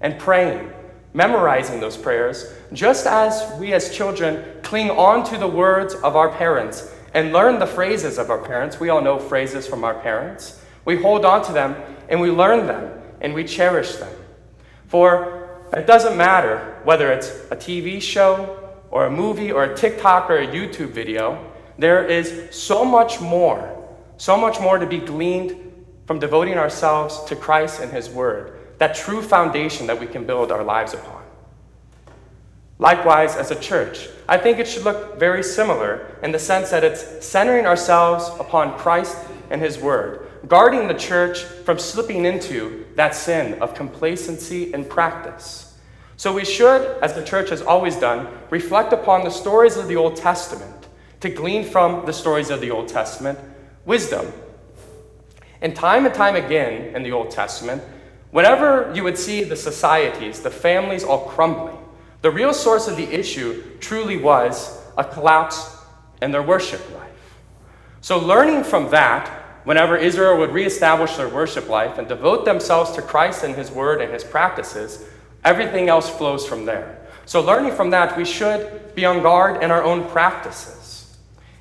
and 0.00 0.18
praying, 0.18 0.70
memorizing 1.12 1.80
those 1.80 1.96
prayers, 1.96 2.52
just 2.72 3.06
as 3.06 3.58
we 3.58 3.72
as 3.72 3.94
children 3.94 4.44
cling 4.62 4.90
on 4.90 5.24
to 5.24 5.38
the 5.38 5.48
words 5.48 5.94
of 5.94 6.16
our 6.16 6.28
parents 6.28 6.92
and 7.14 7.32
learn 7.32 7.58
the 7.58 7.66
phrases 7.66 8.18
of 8.18 8.28
our 8.28 8.38
parents. 8.38 8.80
We 8.80 8.88
all 8.88 9.00
know 9.00 9.18
phrases 9.18 9.66
from 9.66 9.84
our 9.84 9.94
parents. 9.94 10.60
We 10.84 11.00
hold 11.00 11.24
on 11.24 11.44
to 11.44 11.52
them 11.52 11.76
and 12.08 12.20
we 12.20 12.30
learn 12.30 12.66
them 12.66 13.00
and 13.20 13.32
we 13.32 13.44
cherish 13.44 13.96
them. 13.96 14.12
For 14.88 15.43
it 15.76 15.86
doesn't 15.86 16.16
matter 16.16 16.80
whether 16.84 17.10
it's 17.12 17.28
a 17.50 17.56
TV 17.56 18.00
show 18.00 18.60
or 18.90 19.06
a 19.06 19.10
movie 19.10 19.50
or 19.50 19.64
a 19.64 19.76
TikTok 19.76 20.30
or 20.30 20.38
a 20.38 20.46
YouTube 20.46 20.90
video, 20.90 21.50
there 21.78 22.04
is 22.06 22.48
so 22.54 22.84
much 22.84 23.20
more, 23.20 23.76
so 24.16 24.36
much 24.36 24.60
more 24.60 24.78
to 24.78 24.86
be 24.86 24.98
gleaned 24.98 25.60
from 26.06 26.18
devoting 26.18 26.54
ourselves 26.54 27.24
to 27.24 27.34
Christ 27.34 27.80
and 27.80 27.90
His 27.90 28.08
Word, 28.08 28.58
that 28.78 28.94
true 28.94 29.22
foundation 29.22 29.86
that 29.86 29.98
we 29.98 30.06
can 30.06 30.24
build 30.24 30.52
our 30.52 30.62
lives 30.62 30.94
upon. 30.94 31.22
Likewise, 32.78 33.36
as 33.36 33.50
a 33.50 33.58
church, 33.58 34.08
I 34.28 34.36
think 34.36 34.58
it 34.58 34.68
should 34.68 34.84
look 34.84 35.18
very 35.18 35.42
similar 35.42 36.18
in 36.22 36.32
the 36.32 36.38
sense 36.38 36.70
that 36.70 36.84
it's 36.84 37.24
centering 37.24 37.66
ourselves 37.66 38.28
upon 38.38 38.78
Christ 38.78 39.16
and 39.50 39.60
His 39.60 39.78
Word, 39.78 40.26
guarding 40.48 40.88
the 40.88 40.94
church 40.94 41.42
from 41.42 41.78
slipping 41.78 42.24
into 42.24 42.84
that 42.96 43.14
sin 43.14 43.60
of 43.62 43.74
complacency 43.74 44.72
and 44.74 44.88
practice. 44.88 45.63
So 46.16 46.32
we 46.32 46.44
should, 46.44 46.98
as 47.02 47.14
the 47.14 47.24
church 47.24 47.50
has 47.50 47.62
always 47.62 47.96
done, 47.96 48.28
reflect 48.50 48.92
upon 48.92 49.24
the 49.24 49.30
stories 49.30 49.76
of 49.76 49.88
the 49.88 49.96
Old 49.96 50.16
Testament 50.16 50.88
to 51.20 51.28
glean 51.28 51.64
from 51.64 52.06
the 52.06 52.12
stories 52.12 52.50
of 52.50 52.60
the 52.60 52.70
Old 52.70 52.88
Testament 52.88 53.38
wisdom. 53.84 54.32
And 55.60 55.74
time 55.74 56.06
and 56.06 56.14
time 56.14 56.36
again 56.36 56.94
in 56.94 57.02
the 57.02 57.12
Old 57.12 57.30
Testament, 57.30 57.82
whenever 58.30 58.92
you 58.94 59.02
would 59.02 59.18
see 59.18 59.44
the 59.44 59.56
societies, 59.56 60.40
the 60.40 60.50
families 60.50 61.04
all 61.04 61.26
crumbling, 61.26 61.78
the 62.22 62.30
real 62.30 62.54
source 62.54 62.88
of 62.88 62.96
the 62.96 63.04
issue 63.04 63.78
truly 63.80 64.16
was 64.16 64.80
a 64.96 65.04
collapse 65.04 65.76
in 66.22 66.30
their 66.30 66.42
worship 66.42 66.80
life. 66.94 67.10
So, 68.00 68.18
learning 68.18 68.64
from 68.64 68.90
that, 68.90 69.28
whenever 69.64 69.96
Israel 69.96 70.38
would 70.38 70.50
reestablish 70.50 71.16
their 71.16 71.28
worship 71.28 71.68
life 71.68 71.98
and 71.98 72.06
devote 72.06 72.44
themselves 72.44 72.92
to 72.92 73.02
Christ 73.02 73.44
and 73.44 73.54
His 73.54 73.70
Word 73.70 74.00
and 74.00 74.12
His 74.12 74.24
practices, 74.24 75.06
everything 75.44 75.88
else 75.88 76.08
flows 76.08 76.46
from 76.46 76.64
there. 76.64 77.06
So, 77.26 77.40
learning 77.40 77.72
from 77.72 77.90
that, 77.90 78.16
we 78.16 78.24
should 78.24 78.94
be 78.94 79.04
on 79.04 79.22
guard 79.22 79.62
in 79.62 79.70
our 79.70 79.82
own 79.82 80.08
practices. 80.08 81.16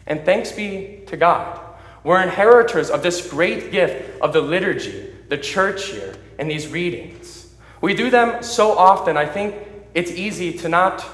And 0.06 0.26
thanks 0.26 0.52
be 0.52 1.04
to 1.08 1.18
God. 1.18 1.60
We're 2.04 2.22
inheritors 2.22 2.90
of 2.90 3.02
this 3.02 3.30
great 3.30 3.72
gift 3.72 4.22
of 4.22 4.34
the 4.34 4.42
liturgy, 4.42 5.14
the 5.30 5.38
church 5.38 5.86
here, 5.86 6.16
and 6.38 6.52
these 6.52 6.68
readings. 6.68 7.54
We 7.80 7.94
do 7.94 8.10
them 8.10 8.44
so 8.44 8.78
often, 8.78 9.16
I 9.16 9.26
think 9.26 9.56
it's 9.94 10.12
easy 10.12 10.54
to 10.60 10.70
not 10.70 11.06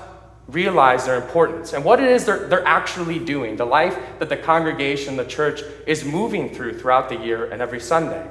realize 0.48 1.06
their 1.06 1.16
importance 1.16 1.74
and 1.74 1.86
what 1.86 2.00
it 2.00 2.10
is 2.10 2.26
they're, 2.26 2.48
they're 2.48 2.66
actually 2.66 3.20
doing, 3.20 3.56
the 3.56 3.66
life 3.66 3.98
that 4.18 4.30
the 4.30 4.38
congregation, 4.38 5.16
the 5.16 5.26
church, 5.26 5.62
is 5.86 6.04
moving 6.04 6.54
through 6.54 6.80
throughout 6.80 7.10
the 7.10 7.18
year 7.18 7.46
and 7.52 7.62
every 7.62 7.80
Sunday. 7.80 8.28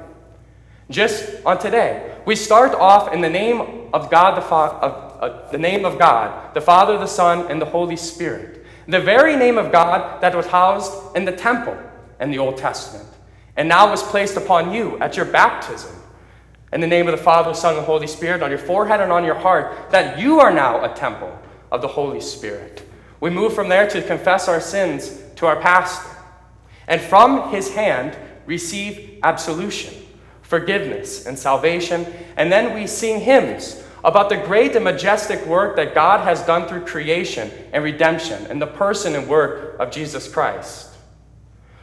Just 0.89 1.45
on 1.45 1.59
today, 1.59 2.17
we 2.25 2.35
start 2.35 2.73
off 2.73 3.13
in 3.13 3.21
the 3.21 3.29
name 3.29 3.89
of 3.93 4.09
God, 4.09 4.35
the, 4.35 4.41
Fa- 4.41 4.77
of, 4.81 5.21
uh, 5.21 5.51
the 5.51 5.57
name 5.57 5.85
of 5.85 5.99
God, 5.99 6.53
the 6.53 6.61
Father, 6.61 6.97
the 6.97 7.07
Son, 7.07 7.49
and 7.51 7.61
the 7.61 7.65
Holy 7.65 7.95
Spirit. 7.95 8.65
The 8.87 8.99
very 8.99 9.35
name 9.35 9.59
of 9.59 9.71
God 9.71 10.21
that 10.21 10.35
was 10.35 10.47
housed 10.47 11.15
in 11.15 11.25
the 11.25 11.31
temple 11.31 11.77
in 12.19 12.31
the 12.31 12.39
Old 12.39 12.57
Testament, 12.57 13.07
and 13.55 13.69
now 13.69 13.89
was 13.89 14.01
placed 14.01 14.35
upon 14.35 14.73
you 14.73 14.97
at 14.99 15.15
your 15.15 15.25
baptism 15.25 15.95
in 16.73 16.81
the 16.81 16.87
name 16.87 17.07
of 17.07 17.17
the 17.17 17.23
Father, 17.23 17.49
the 17.51 17.55
Son, 17.55 17.75
and 17.75 17.83
the 17.83 17.85
Holy 17.85 18.07
Spirit 18.07 18.41
on 18.41 18.49
your 18.49 18.59
forehead 18.59 18.99
and 18.99 19.11
on 19.11 19.23
your 19.23 19.35
heart, 19.35 19.91
that 19.91 20.19
you 20.19 20.39
are 20.39 20.51
now 20.51 20.83
a 20.83 20.95
temple 20.95 21.37
of 21.71 21.81
the 21.81 21.87
Holy 21.87 22.21
Spirit. 22.21 22.83
We 23.19 23.29
move 23.29 23.53
from 23.53 23.69
there 23.69 23.87
to 23.89 24.01
confess 24.01 24.47
our 24.47 24.61
sins 24.61 25.21
to 25.35 25.45
our 25.45 25.59
pastor, 25.59 26.09
and 26.87 26.99
from 26.99 27.51
his 27.51 27.73
hand 27.73 28.17
receive 28.45 29.19
absolution, 29.23 29.93
forgiveness, 30.49 31.27
and 31.27 31.37
salvation. 31.37 32.07
And 32.35 32.51
then 32.51 32.73
we 32.73 32.87
sing 32.87 33.21
hymns 33.21 33.83
about 34.03 34.29
the 34.29 34.37
great 34.37 34.75
and 34.75 34.83
majestic 34.83 35.45
work 35.45 35.75
that 35.75 35.93
God 35.93 36.21
has 36.21 36.41
done 36.41 36.67
through 36.67 36.85
creation 36.85 37.51
and 37.71 37.83
redemption 37.83 38.47
in 38.47 38.57
the 38.57 38.65
person 38.65 39.13
and 39.13 39.27
work 39.27 39.79
of 39.79 39.91
Jesus 39.91 40.27
Christ. 40.27 40.89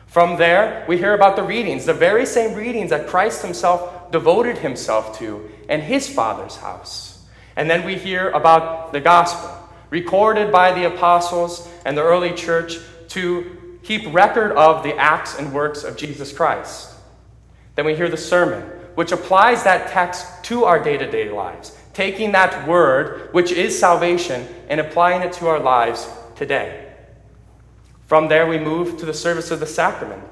From 0.08 0.37
there, 0.37 0.85
we 0.88 0.99
hear 0.99 1.14
about 1.14 1.37
the 1.37 1.44
readings, 1.44 1.87
the 1.87 1.94
very 1.94 2.26
same 2.26 2.54
readings 2.54 2.90
that 2.90 3.06
Christ 3.06 3.42
himself 3.42 4.11
devoted 4.11 4.58
himself 4.58 5.16
to 5.20 5.49
in 5.68 5.80
his 5.82 6.08
Father's 6.08 6.56
house. 6.56 7.25
And 7.54 7.70
then 7.70 7.87
we 7.87 7.94
hear 7.94 8.30
about 8.30 8.92
the 8.92 9.00
gospel, 9.00 9.56
recorded 9.90 10.50
by 10.50 10.73
the 10.73 10.92
apostles 10.92 11.68
and 11.85 11.96
the 11.96 12.02
early 12.02 12.32
church 12.32 12.78
to 13.11 13.78
keep 13.85 14.12
record 14.12 14.50
of 14.52 14.82
the 14.82 14.96
acts 14.96 15.38
and 15.38 15.52
works 15.52 15.85
of 15.85 15.96
Jesus 15.96 16.32
Christ. 16.32 16.96
Then 17.76 17.85
we 17.87 17.95
hear 17.95 18.09
the 18.09 18.16
sermon, 18.16 18.62
which 18.95 19.12
applies 19.12 19.62
that 19.62 19.88
text 19.88 20.26
to 20.45 20.64
our 20.64 20.83
day 20.83 20.97
to 20.97 21.11
day 21.11 21.30
lives, 21.30 21.78
taking 21.92 22.33
that 22.33 22.66
word, 22.66 23.33
which 23.33 23.52
is 23.52 23.78
salvation, 23.78 24.49
and 24.68 24.80
applying 24.80 25.23
it 25.23 25.33
to 25.35 25.47
our 25.47 25.61
lives 25.61 26.09
today. 26.35 26.95
From 28.06 28.28
there, 28.28 28.47
we 28.47 28.59
move 28.59 28.99
to 28.99 29.06
the 29.06 29.14
service 29.14 29.50
of 29.50 29.61
the 29.61 29.66
sacrament, 29.66 30.23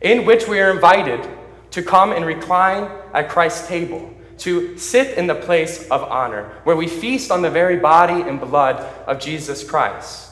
in 0.00 0.26
which 0.26 0.46
we 0.46 0.60
are 0.60 0.70
invited 0.70 1.26
to 1.70 1.82
come 1.82 2.12
and 2.12 2.26
recline 2.26 2.90
at 3.14 3.28
Christ's 3.28 3.68
table, 3.68 4.12
to 4.38 4.76
sit 4.76 5.16
in 5.16 5.26
the 5.26 5.34
place 5.34 5.88
of 5.88 6.02
honor, 6.02 6.52
where 6.64 6.76
we 6.76 6.88
feast 6.88 7.30
on 7.30 7.42
the 7.42 7.50
very 7.50 7.76
body 7.76 8.22
and 8.22 8.40
blood 8.40 8.76
of 9.06 9.20
Jesus 9.20 9.68
Christ. 9.68 10.30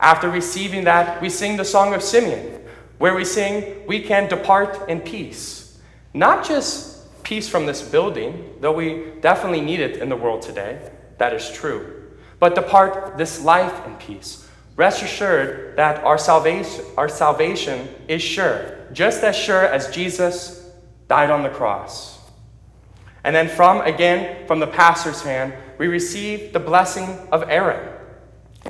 After 0.00 0.28
receiving 0.28 0.84
that, 0.84 1.22
we 1.22 1.28
sing 1.28 1.56
the 1.56 1.64
Song 1.64 1.94
of 1.94 2.02
Simeon, 2.02 2.61
where 3.02 3.16
we 3.16 3.24
sing, 3.24 3.84
We 3.88 4.00
can 4.00 4.28
depart 4.28 4.88
in 4.88 5.00
peace. 5.00 5.80
Not 6.14 6.46
just 6.46 7.22
peace 7.24 7.48
from 7.48 7.66
this 7.66 7.82
building, 7.82 8.54
though 8.60 8.70
we 8.72 9.14
definitely 9.20 9.60
need 9.60 9.80
it 9.80 9.96
in 9.96 10.08
the 10.08 10.14
world 10.14 10.40
today, 10.40 10.90
that 11.18 11.32
is 11.32 11.50
true, 11.50 12.12
but 12.38 12.54
depart 12.54 13.18
this 13.18 13.42
life 13.42 13.86
in 13.86 13.96
peace 13.96 14.48
Rest 14.76 15.02
assured 15.02 15.76
that 15.76 16.04
our 16.04 16.16
salvation, 16.16 16.84
our 16.96 17.08
salvation 17.08 17.88
is 18.06 18.22
sure, 18.22 18.78
just 18.92 19.24
as 19.24 19.36
sure 19.36 19.66
as 19.66 19.90
Jesus 19.90 20.70
died 21.08 21.30
on 21.30 21.42
the 21.42 21.50
cross. 21.50 22.20
And 23.24 23.34
then 23.34 23.48
from 23.48 23.80
again 23.80 24.46
from 24.46 24.60
the 24.60 24.66
pastor's 24.66 25.22
hand, 25.22 25.54
we 25.76 25.88
receive 25.88 26.52
the 26.52 26.60
blessing 26.60 27.08
of 27.32 27.50
Aaron. 27.50 27.88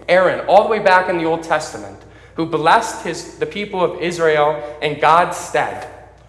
Aaron, 0.09 0.47
all 0.47 0.65
the 0.65 0.71
way 0.71 0.79
back 0.79 1.09
in 1.09 1.19
the 1.19 1.25
Old 1.25 1.43
Testament, 1.43 2.01
who 2.37 2.47
blessed 2.47 3.05
his, 3.05 3.39
the 3.39 3.47
people 3.47 3.83
of 3.83 4.01
Israel 4.01 4.79
in 4.81 5.01
God's 5.01 5.37
stead. 5.37 5.89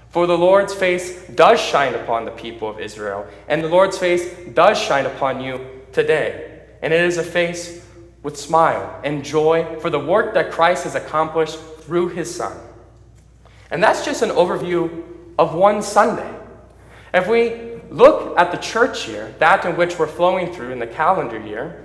For 0.09 0.27
the 0.27 0.37
Lord's 0.37 0.73
face 0.73 1.27
does 1.29 1.59
shine 1.59 1.95
upon 1.95 2.25
the 2.25 2.31
people 2.31 2.69
of 2.69 2.79
Israel, 2.79 3.25
and 3.47 3.63
the 3.63 3.67
Lord's 3.67 3.97
face 3.97 4.31
does 4.53 4.79
shine 4.79 5.05
upon 5.05 5.41
you 5.41 5.59
today. 5.91 6.61
And 6.81 6.93
it 6.93 7.01
is 7.01 7.17
a 7.17 7.23
face 7.23 7.83
with 8.21 8.37
smile 8.37 9.01
and 9.03 9.23
joy 9.23 9.79
for 9.79 9.89
the 9.89 9.99
work 9.99 10.33
that 10.33 10.51
Christ 10.51 10.83
has 10.83 10.95
accomplished 10.95 11.57
through 11.79 12.09
his 12.09 12.33
Son. 12.33 12.57
And 13.71 13.81
that's 13.81 14.05
just 14.05 14.21
an 14.21 14.29
overview 14.29 15.03
of 15.39 15.55
one 15.55 15.81
Sunday. 15.81 16.31
If 17.13 17.27
we 17.27 17.79
look 17.89 18.37
at 18.37 18.51
the 18.51 18.57
church 18.57 19.07
year, 19.07 19.33
that 19.39 19.65
in 19.65 19.75
which 19.75 19.97
we're 19.97 20.07
flowing 20.07 20.53
through 20.53 20.71
in 20.71 20.79
the 20.79 20.87
calendar 20.87 21.39
year, 21.39 21.83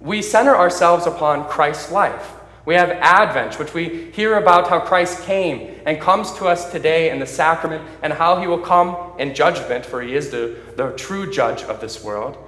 we 0.00 0.22
center 0.22 0.56
ourselves 0.56 1.06
upon 1.06 1.48
Christ's 1.48 1.92
life. 1.92 2.32
We 2.64 2.74
have 2.76 2.90
Advent, 2.90 3.58
which 3.58 3.74
we 3.74 4.12
hear 4.12 4.38
about 4.38 4.68
how 4.68 4.78
Christ 4.78 5.24
came 5.24 5.80
and 5.84 6.00
comes 6.00 6.32
to 6.34 6.46
us 6.46 6.70
today 6.70 7.10
in 7.10 7.18
the 7.18 7.26
sacrament 7.26 7.82
and 8.02 8.12
how 8.12 8.40
he 8.40 8.46
will 8.46 8.60
come 8.60 8.96
in 9.18 9.34
judgment, 9.34 9.84
for 9.84 10.00
he 10.00 10.14
is 10.14 10.30
the, 10.30 10.56
the 10.76 10.90
true 10.92 11.30
judge 11.30 11.62
of 11.64 11.80
this 11.80 12.04
world. 12.04 12.38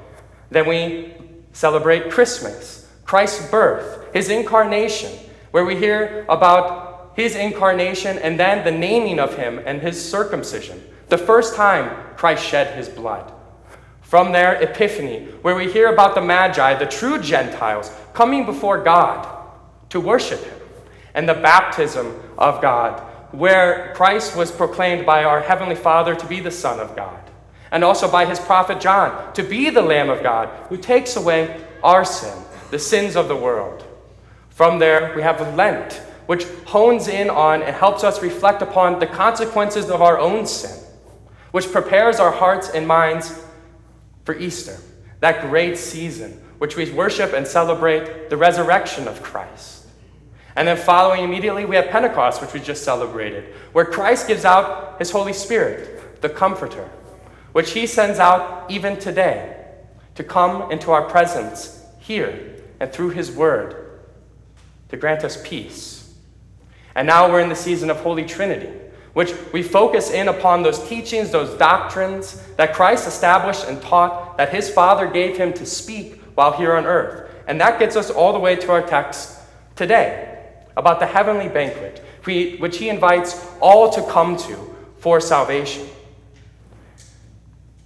Then 0.50 0.68
we 0.68 1.14
celebrate 1.52 2.12
Christmas, 2.12 2.88
Christ's 3.04 3.50
birth, 3.50 4.12
his 4.14 4.28
incarnation, 4.28 5.10
where 5.50 5.64
we 5.64 5.76
hear 5.76 6.24
about 6.28 7.12
his 7.16 7.34
incarnation 7.34 8.18
and 8.18 8.38
then 8.38 8.64
the 8.64 8.70
naming 8.70 9.18
of 9.18 9.36
him 9.36 9.60
and 9.64 9.80
his 9.80 10.02
circumcision, 10.10 10.80
the 11.08 11.18
first 11.18 11.56
time 11.56 12.14
Christ 12.16 12.44
shed 12.44 12.76
his 12.76 12.88
blood. 12.88 13.32
From 14.00 14.30
there, 14.30 14.62
Epiphany, 14.62 15.26
where 15.42 15.56
we 15.56 15.72
hear 15.72 15.92
about 15.92 16.14
the 16.14 16.20
Magi, 16.20 16.74
the 16.74 16.86
true 16.86 17.20
Gentiles, 17.20 17.90
coming 18.12 18.46
before 18.46 18.82
God 18.82 19.33
to 19.90 20.00
worship 20.00 20.42
him, 20.42 20.58
and 21.14 21.28
the 21.28 21.34
baptism 21.34 22.20
of 22.38 22.60
God, 22.60 23.00
where 23.32 23.92
Christ 23.94 24.36
was 24.36 24.50
proclaimed 24.50 25.06
by 25.06 25.24
our 25.24 25.40
Heavenly 25.40 25.74
Father 25.74 26.14
to 26.14 26.26
be 26.26 26.40
the 26.40 26.50
Son 26.50 26.80
of 26.80 26.94
God 26.94 27.24
and 27.74 27.82
also 27.82 28.08
by 28.08 28.24
his 28.24 28.38
prophet 28.38 28.80
John 28.80 29.34
to 29.34 29.42
be 29.42 29.68
the 29.68 29.82
Lamb 29.82 30.08
of 30.08 30.22
God 30.22 30.48
who 30.68 30.76
takes 30.76 31.16
away 31.16 31.60
our 31.82 32.04
sin. 32.04 32.38
the 32.70 32.78
sins 32.78 33.14
of 33.14 33.28
the 33.28 33.36
world. 33.36 33.84
From 34.48 34.78
there, 34.80 35.12
we 35.14 35.22
have 35.22 35.54
Lent, 35.54 36.00
which 36.26 36.44
hones 36.66 37.06
in 37.06 37.30
on 37.30 37.62
and 37.62 37.74
helps 37.74 38.02
us 38.02 38.22
reflect 38.22 38.62
upon 38.62 38.98
the 38.98 39.06
consequences 39.06 39.90
of 39.90 40.02
our 40.02 40.18
own 40.18 40.46
sin, 40.46 40.76
which 41.52 41.70
prepares 41.70 42.18
our 42.18 42.32
hearts 42.32 42.70
and 42.70 42.88
minds 42.88 43.44
for 44.24 44.36
Easter, 44.36 44.76
that 45.20 45.42
great 45.42 45.76
season 45.78 46.32
which 46.58 46.76
we 46.76 46.90
worship 46.90 47.32
and 47.32 47.46
celebrate 47.46 48.30
the 48.30 48.36
resurrection 48.36 49.06
of 49.06 49.22
Christ. 49.22 49.73
And 50.56 50.68
then 50.68 50.76
following 50.76 51.24
immediately, 51.24 51.64
we 51.64 51.76
have 51.76 51.88
Pentecost, 51.88 52.40
which 52.40 52.52
we 52.52 52.60
just 52.60 52.84
celebrated, 52.84 53.54
where 53.72 53.84
Christ 53.84 54.28
gives 54.28 54.44
out 54.44 54.98
his 54.98 55.10
Holy 55.10 55.32
Spirit, 55.32 56.20
the 56.22 56.28
Comforter, 56.28 56.88
which 57.52 57.72
he 57.72 57.86
sends 57.86 58.18
out 58.18 58.70
even 58.70 58.98
today 58.98 59.64
to 60.14 60.22
come 60.22 60.70
into 60.70 60.92
our 60.92 61.02
presence 61.08 61.84
here 61.98 62.56
and 62.78 62.92
through 62.92 63.10
his 63.10 63.32
word 63.32 64.00
to 64.90 64.96
grant 64.96 65.24
us 65.24 65.40
peace. 65.44 66.14
And 66.94 67.06
now 67.06 67.28
we're 67.28 67.40
in 67.40 67.48
the 67.48 67.56
season 67.56 67.90
of 67.90 67.96
Holy 67.98 68.24
Trinity, 68.24 68.70
which 69.12 69.32
we 69.52 69.62
focus 69.62 70.12
in 70.12 70.28
upon 70.28 70.62
those 70.62 70.88
teachings, 70.88 71.30
those 71.30 71.58
doctrines 71.58 72.40
that 72.56 72.74
Christ 72.74 73.08
established 73.08 73.66
and 73.66 73.82
taught 73.82 74.36
that 74.36 74.50
his 74.50 74.70
Father 74.70 75.08
gave 75.08 75.36
him 75.36 75.52
to 75.54 75.66
speak 75.66 76.20
while 76.36 76.52
here 76.52 76.74
on 76.74 76.86
earth. 76.86 77.28
And 77.48 77.60
that 77.60 77.80
gets 77.80 77.96
us 77.96 78.10
all 78.10 78.32
the 78.32 78.38
way 78.38 78.54
to 78.54 78.70
our 78.70 78.82
text 78.82 79.40
today 79.74 80.33
about 80.76 81.00
the 81.00 81.06
heavenly 81.06 81.48
banquet, 81.48 82.04
which 82.24 82.78
he 82.78 82.88
invites 82.88 83.46
all 83.60 83.90
to 83.90 84.02
come 84.10 84.36
to 84.36 84.74
for 84.98 85.20
salvation. 85.20 85.86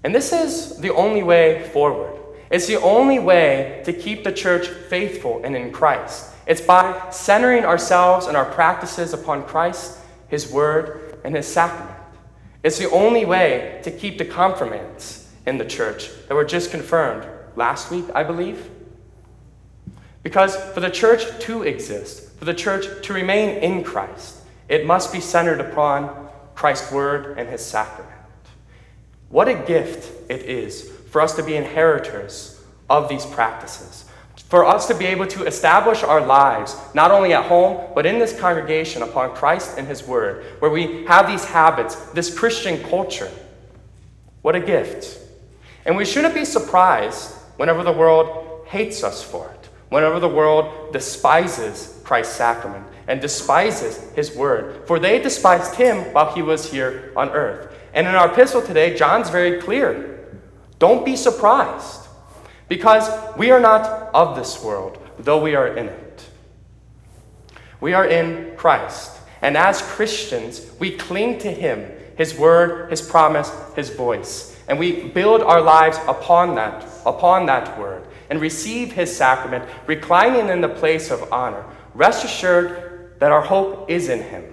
And 0.04 0.14
this 0.14 0.33
is 0.33 0.76
the 0.76 0.95
only 0.95 1.23
way 1.23 1.68
forward. 1.73 2.14
It's 2.50 2.66
the 2.66 2.80
only 2.80 3.18
way 3.18 3.83
to 3.85 3.92
keep 3.92 4.25
the 4.25 4.33
church 4.33 4.68
faithful 4.68 5.42
and 5.45 5.54
in 5.54 5.71
Christ. 5.73 6.33
It's 6.47 6.62
by 6.62 7.11
centering 7.11 7.64
ourselves 7.64 8.26
and 8.26 8.37
our 8.37 8.47
practices 8.47 9.12
upon 9.12 9.45
Christ, 9.45 9.99
His 10.28 10.50
Word, 10.50 11.18
and 11.25 11.35
His 11.37 11.47
sacrament. 11.47 11.99
It's 12.62 12.78
the 12.78 12.90
only 12.90 13.26
way 13.26 13.80
to 13.85 13.90
keep 13.90 14.16
the 14.18 14.25
confirmants 14.25 15.30
in 15.47 15.59
the 15.59 15.64
church 15.64 16.11
that 16.28 16.35
were 16.35 16.45
just 16.45 16.71
confirmed 16.71 17.26
last 17.54 17.90
week, 17.90 18.07
I 18.14 18.23
believe. 18.25 18.71
Because 20.23 20.57
for 20.73 20.80
the 20.80 20.90
church 20.90 21.26
to 21.40 21.62
exist, 21.62 22.27
for 22.38 22.45
the 22.45 22.54
church 22.54 23.04
to 23.07 23.12
remain 23.12 23.59
in 23.59 23.83
Christ, 23.83 24.38
it 24.68 24.87
must 24.87 25.12
be 25.12 25.21
centered 25.21 25.61
upon 25.61 26.28
Christ's 26.54 26.92
Word 26.92 27.38
and 27.38 27.49
His 27.49 27.64
sacrament. 27.64 28.14
What 29.28 29.49
a 29.49 29.54
gift 29.54 30.30
it 30.30 30.42
is 30.42 30.90
for 31.11 31.21
us 31.21 31.35
to 31.37 31.42
be 31.42 31.57
inheritors 31.57 32.62
of 32.88 33.09
these 33.09 33.26
practices, 33.26 34.04
for 34.49 34.64
us 34.64 34.87
to 34.88 34.95
be 34.95 35.07
able 35.07 35.26
to 35.26 35.45
establish 35.45 36.02
our 36.02 36.25
lives, 36.25 36.76
not 36.95 37.11
only 37.11 37.33
at 37.35 37.45
home, 37.45 37.92
but 37.95 38.07
in 38.07 38.18
this 38.18 38.38
congregation 38.38 39.02
upon 39.02 39.35
Christ 39.35 39.76
and 39.78 39.87
His 39.87 40.07
Word, 40.07 40.45
where 40.61 40.71
we 40.71 41.04
have 41.04 41.26
these 41.26 41.45
habits, 41.45 41.97
this 42.12 42.37
Christian 42.37 42.83
culture. 42.85 43.30
What 44.42 44.54
a 44.54 44.61
gift. 44.61 45.18
And 45.85 45.97
we 45.97 46.04
shouldn't 46.04 46.35
be 46.35 46.45
surprised 46.45 47.35
whenever 47.57 47.83
the 47.83 47.92
world 47.92 48.66
hates 48.66 49.02
us 49.02 49.23
for 49.23 49.50
it, 49.50 49.68
whenever 49.88 50.21
the 50.21 50.28
world 50.28 50.92
despises 50.92 51.97
Christ's 52.08 52.36
sacrament 52.36 52.86
and 53.06 53.20
despises 53.20 53.98
His 54.14 54.34
Word, 54.34 54.86
for 54.86 54.98
they 54.98 55.20
despised 55.20 55.74
Him 55.74 56.14
while 56.14 56.32
He 56.34 56.40
was 56.40 56.72
here 56.72 57.12
on 57.14 57.28
earth. 57.28 57.70
And 57.92 58.06
in 58.06 58.14
our 58.14 58.32
epistle 58.32 58.62
today, 58.62 58.96
John's 58.96 59.28
very 59.28 59.60
clear. 59.60 60.40
Don't 60.78 61.04
be 61.04 61.16
surprised, 61.16 62.08
because 62.66 63.06
we 63.36 63.50
are 63.50 63.60
not 63.60 64.10
of 64.14 64.36
this 64.36 64.64
world, 64.64 64.96
though 65.18 65.42
we 65.42 65.54
are 65.54 65.76
in 65.76 65.88
it. 65.88 66.30
We 67.78 67.92
are 67.92 68.06
in 68.06 68.56
Christ, 68.56 69.20
and 69.42 69.54
as 69.54 69.82
Christians, 69.82 70.66
we 70.78 70.96
cling 70.96 71.38
to 71.40 71.52
Him, 71.52 71.92
His 72.16 72.35
word, 72.38 72.90
His 72.90 73.02
promise, 73.02 73.52
His 73.76 73.90
voice, 73.90 74.56
and 74.66 74.78
we 74.78 75.09
build 75.09 75.42
our 75.42 75.61
lives 75.61 75.98
upon 76.09 76.54
that, 76.54 76.87
upon 77.04 77.44
that 77.46 77.78
word, 77.78 78.06
and 78.30 78.40
receive 78.40 78.92
His 78.92 79.14
sacrament, 79.14 79.68
reclining 79.87 80.48
in 80.48 80.62
the 80.62 80.70
place 80.70 81.11
of 81.11 81.30
honor. 81.30 81.64
Rest 81.98 82.24
assured 82.24 83.16
that 83.18 83.32
our 83.32 83.40
hope 83.40 83.90
is 83.90 84.08
in 84.08 84.22
Him, 84.22 84.44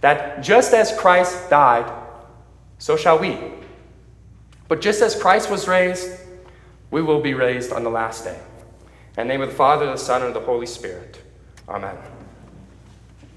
that 0.00 0.44
just 0.44 0.72
as 0.72 0.96
Christ 0.96 1.50
died, 1.50 1.92
so 2.78 2.96
shall 2.96 3.18
we. 3.18 3.36
But 4.68 4.80
just 4.80 5.02
as 5.02 5.20
Christ 5.20 5.50
was 5.50 5.66
raised, 5.66 6.08
we 6.92 7.02
will 7.02 7.20
be 7.20 7.34
raised 7.34 7.72
on 7.72 7.82
the 7.82 7.90
last 7.90 8.22
day. 8.22 8.38
In 9.18 9.26
the 9.26 9.34
name 9.34 9.40
of 9.40 9.48
the 9.48 9.56
Father, 9.56 9.86
the 9.86 9.96
Son, 9.96 10.22
and 10.22 10.36
the 10.36 10.40
Holy 10.40 10.66
Spirit. 10.66 11.20
Amen. 11.68 11.96